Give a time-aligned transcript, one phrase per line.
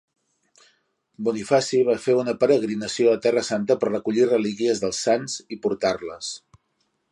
[1.27, 6.35] Bonifaci va fer una peregrinació a Terra Santa per recollir relíquies dels sants i portar-les.